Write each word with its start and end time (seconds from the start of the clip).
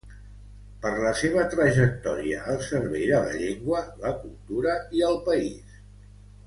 Per 0.85 0.93
la 1.03 1.11
seva 1.19 1.43
trajectòria 1.51 2.39
al 2.55 2.57
servei 2.71 3.05
de 3.11 3.21
la 3.27 3.37
llengua, 3.45 3.85
la 4.07 4.15
cultura 4.25 4.79
i 5.01 5.09
el 5.13 5.25
país. 5.29 5.81